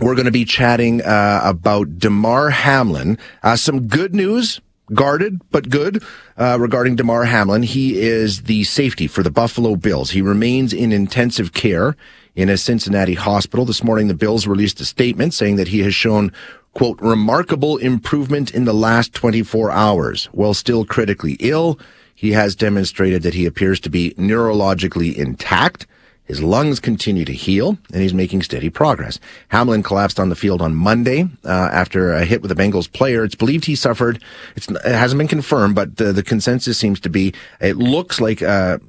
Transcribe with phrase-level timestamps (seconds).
[0.00, 3.18] We're going to be chatting uh, about Damar Hamlin.
[3.42, 4.60] Uh, some good news,
[4.94, 6.02] guarded but good,
[6.36, 7.62] uh, regarding Damar Hamlin.
[7.62, 10.10] He is the safety for the Buffalo Bills.
[10.10, 11.96] He remains in intensive care
[12.34, 13.64] in a Cincinnati hospital.
[13.64, 16.32] This morning, the Bills released a statement saying that he has shown
[16.72, 20.26] quote, remarkable improvement in the last 24 hours.
[20.26, 21.78] While still critically ill,
[22.14, 25.86] he has demonstrated that he appears to be neurologically intact.
[26.30, 29.18] His lungs continue to heal, and he's making steady progress.
[29.48, 33.24] Hamlin collapsed on the field on Monday uh, after a hit with a Bengals player.
[33.24, 34.22] It's believed he suffered.
[34.54, 38.80] it hasn't been confirmed, but the, the consensus seems to be it looks like a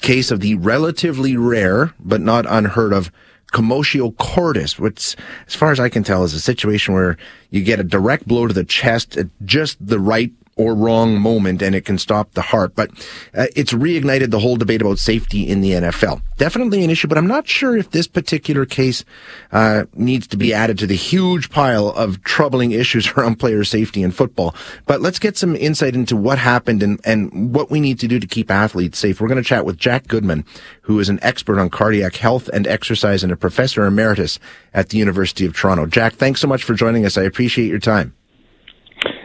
[0.00, 3.12] case of the relatively rare but not unheard of
[3.52, 5.14] commotio cordis, which,
[5.46, 7.16] as far as I can tell, is a situation where
[7.50, 11.62] you get a direct blow to the chest at just the right or wrong moment
[11.62, 12.74] and it can stop the heart.
[12.74, 12.90] But
[13.34, 16.20] uh, it's reignited the whole debate about safety in the NFL.
[16.36, 19.04] Definitely an issue, but I'm not sure if this particular case
[19.52, 24.02] uh, needs to be added to the huge pile of troubling issues around player safety
[24.02, 24.54] in football.
[24.86, 28.18] But let's get some insight into what happened and, and what we need to do
[28.18, 29.20] to keep athletes safe.
[29.20, 30.44] We're going to chat with Jack Goodman,
[30.82, 34.38] who is an expert on cardiac health and exercise and a professor emeritus
[34.74, 35.86] at the University of Toronto.
[35.86, 37.16] Jack, thanks so much for joining us.
[37.16, 38.17] I appreciate your time.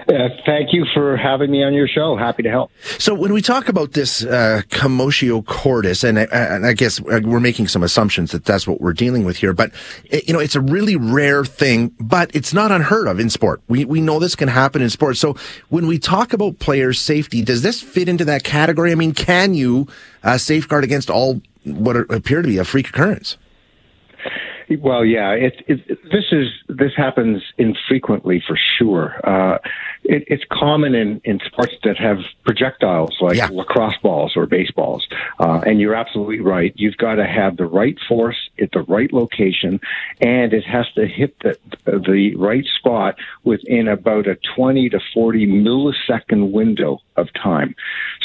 [0.08, 2.16] Uh, thank you for having me on your show.
[2.16, 2.72] Happy to help.
[3.00, 7.22] So, when we talk about this uh, commotio cordis, and, uh, and I guess uh,
[7.23, 9.72] we're making some assumptions that that's what we're dealing with here, but
[10.06, 13.62] it, you know, it's a really rare thing, but it's not unheard of in sport.
[13.68, 15.18] We we know this can happen in sport.
[15.18, 15.36] So,
[15.70, 18.91] when we talk about player safety, does this fit into that category?
[18.91, 19.88] I mean, can you
[20.24, 23.38] uh, safeguard against all what appear to be a freak occurrence?
[24.79, 29.16] Well, yeah, it, it, this is this happens infrequently for sure.
[29.24, 29.59] Uh,
[30.03, 33.50] it, it's common in, in sports that have projectiles like yeah.
[33.52, 35.07] lacrosse balls or baseballs,
[35.40, 36.73] uh, and you're absolutely right.
[36.75, 39.79] You've got to have the right force at the right location,
[40.22, 45.47] and it has to hit the the right spot within about a 20 to 40
[45.47, 47.75] millisecond window of time.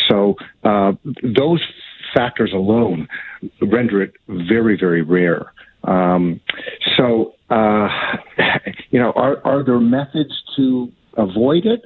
[0.08, 1.62] So uh, those
[2.14, 3.08] factors alone
[3.60, 5.52] render it very, very rare.
[5.88, 6.40] Um,
[6.96, 7.88] so, uh,
[8.90, 11.84] you know, are, are there methods to avoid it?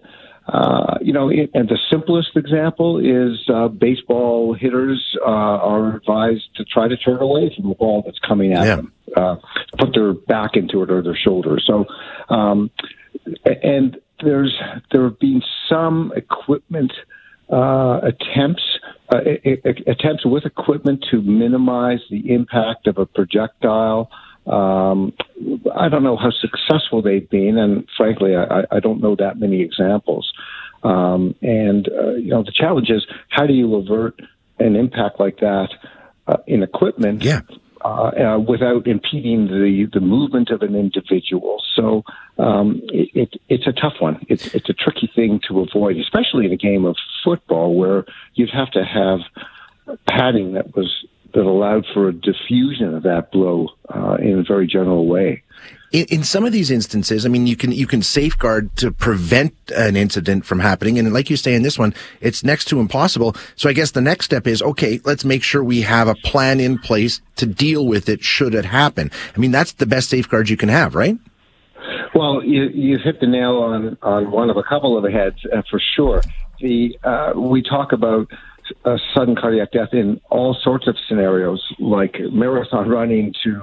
[0.48, 6.48] Uh, you know, it, and the simplest example is uh, baseball hitters uh, are advised
[6.56, 8.76] to try to turn away from the ball that's coming at yeah.
[8.76, 9.36] them, uh,
[9.78, 11.58] put their back into it or their shoulder.
[11.64, 11.86] So,
[12.28, 12.72] um,
[13.62, 14.56] and there's
[14.91, 16.92] there have been some equipment
[17.48, 18.72] uh, attempts
[19.12, 19.18] uh,
[19.86, 24.10] attempts with equipment to minimize the impact of a projectile.
[24.46, 25.12] Um,
[25.74, 29.60] I don't know how successful they've been, and frankly, I, I don't know that many
[29.60, 30.32] examples.
[30.82, 34.20] Um, and uh, you know, the challenge is how do you avert
[34.58, 35.68] an impact like that
[36.26, 37.22] uh, in equipment?
[37.22, 37.40] Yeah.
[37.84, 41.60] Uh, uh, without impeding the, the movement of an individual.
[41.75, 42.04] So
[42.38, 44.25] um, it, it, it's a tough one.
[44.28, 46.94] It's, it's a tricky thing to avoid, especially in a game of
[47.25, 48.04] football where
[48.34, 49.19] you'd have to have
[50.06, 51.04] padding that was
[51.34, 55.42] that allowed for a diffusion of that blow uh, in a very general way.
[55.92, 59.54] In, in, some of these instances, I mean, you can you can safeguard to prevent
[59.76, 63.36] an incident from happening, and like you say in this one, it's next to impossible.
[63.56, 65.00] So I guess the next step is okay.
[65.04, 68.64] Let's make sure we have a plan in place to deal with it should it
[68.64, 69.10] happen.
[69.36, 71.19] I mean, that's the best safeguard you can have, right?
[72.14, 75.62] Well, you you hit the nail on on one of a couple of heads uh,
[75.70, 76.22] for sure.
[76.60, 78.28] The uh, we talk about
[78.84, 83.60] a sudden cardiac death in all sorts of scenarios, like marathon running to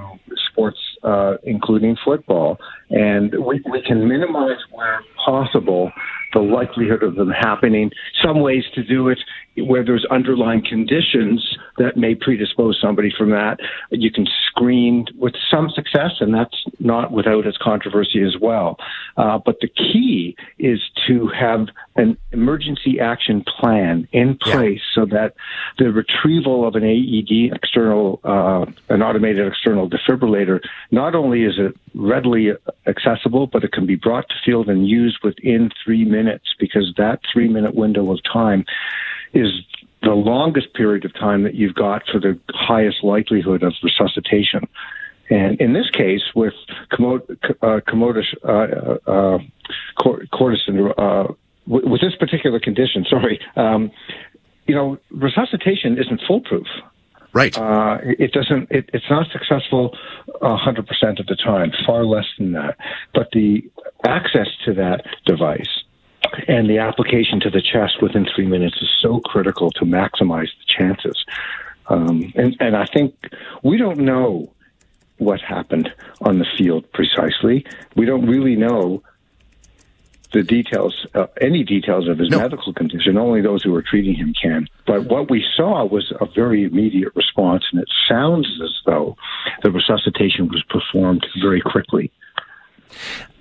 [0.52, 2.58] sports, uh, including football.
[2.90, 5.92] And we, we can minimize where possible
[6.34, 7.92] the likelihood of them happening.
[8.24, 9.20] Some ways to do it
[9.58, 13.58] where there's underlying conditions that may predispose somebody from that.
[13.92, 18.78] You can screen with some success, and that's not without its controversy as well.
[19.18, 21.68] Uh, but the key is to have
[22.00, 24.96] an emergency action plan in place yeah.
[24.96, 25.34] so that
[25.78, 30.62] the retrieval of an AED, external, uh, an automated external defibrillator,
[30.92, 32.52] not only is it readily
[32.88, 37.20] accessible, but it can be brought to field and used within three minutes because that
[37.32, 38.64] three minute window of time
[39.34, 39.50] is
[40.02, 44.62] the longest period of time that you've got for the highest likelihood of resuscitation.
[45.30, 46.54] And in this case, with
[46.92, 49.40] commod- uh, commodus, uh, uh,
[50.32, 50.62] cordis,
[51.70, 53.92] uh, with this particular condition, sorry, um,
[54.68, 56.68] you know, resuscitation isn't foolproof.
[57.32, 57.56] Right.
[57.56, 58.72] Uh, it doesn't.
[58.72, 59.96] It, it's not successful
[60.42, 61.72] hundred percent of the time.
[61.86, 62.78] Far less than that.
[63.14, 63.70] But the
[64.04, 65.84] access to that device
[66.48, 70.66] and the application to the chest within three minutes is so critical to maximize the
[70.68, 71.26] chances.
[71.88, 73.16] Um, and, and I think
[73.64, 74.52] we don't know
[75.18, 75.90] what happened
[76.22, 77.66] on the field precisely.
[77.96, 79.04] We don't really know
[80.32, 82.40] the details, uh, any details of his no.
[82.40, 83.18] medical condition.
[83.18, 84.68] Only those who are treating him can.
[84.86, 89.16] But what we saw was a very immediate response, and it sounds as though
[89.64, 92.12] the resuscitation was performed very quickly.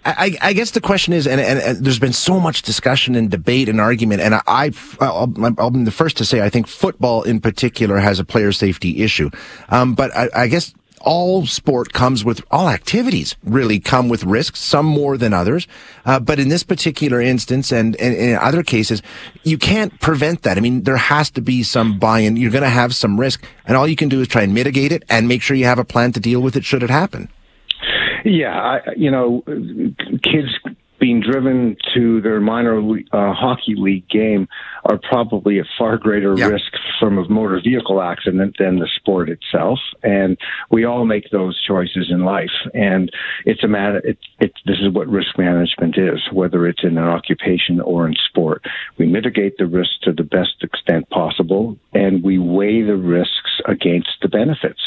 [0.05, 3.31] I, I, guess the question is, and, and, and, there's been so much discussion and
[3.31, 4.71] debate and argument, and I,
[5.01, 8.53] I'll, I'll be the first to say I think football in particular has a player
[8.53, 9.29] safety issue.
[9.69, 14.61] Um, but I, I guess all sport comes with all activities really come with risks,
[14.61, 15.67] some more than others.
[16.05, 19.03] Uh, but in this particular instance and, and, in other cases,
[19.43, 20.57] you can't prevent that.
[20.57, 22.37] I mean, there has to be some buy-in.
[22.37, 24.93] You're going to have some risk and all you can do is try and mitigate
[24.93, 27.29] it and make sure you have a plan to deal with it should it happen.
[28.25, 29.43] Yeah, I, you know,
[30.23, 30.49] kids
[30.99, 32.81] being driven to their minor
[33.13, 34.49] uh, hockey league game
[34.85, 36.47] are probably at far greater yeah.
[36.47, 39.79] risk from a motor vehicle accident than the sport itself.
[40.03, 40.37] And
[40.71, 42.51] we all make those choices in life.
[42.75, 43.11] And
[43.45, 47.05] it's a matter, it, it, this is what risk management is, whether it's in an
[47.05, 48.65] occupation or in sport.
[48.99, 54.11] We mitigate the risks to the best extent possible and we weigh the risks against
[54.23, 54.81] the benefits.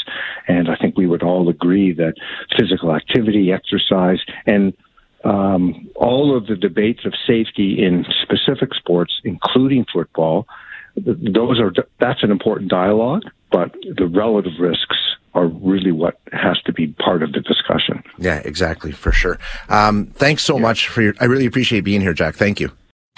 [0.48, 2.16] And I think we would all agree that
[2.58, 4.74] physical activity, exercise, and
[5.24, 10.48] um, all of the debates of safety in specific sports, including football,
[10.96, 14.98] those are that's an important dialogue, but the relative risks
[15.34, 18.04] are really what has to be part of the discussion.
[18.18, 19.40] Yeah, exactly, for sure.
[19.70, 20.62] Um, thanks so yeah.
[20.62, 21.14] much for your.
[21.20, 22.36] I really appreciate being here, Jack.
[22.36, 22.72] Thank you.